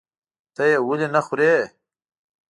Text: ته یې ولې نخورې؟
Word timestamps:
ته 0.55 0.63
یې 0.69 0.77
ولې 0.87 1.07
نخورې؟ 1.15 1.53